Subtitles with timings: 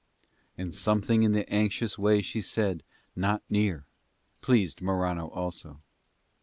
[0.57, 2.81] And something in the anxious way she said
[3.15, 3.85] "not near"
[4.41, 5.79] pleased Morano also.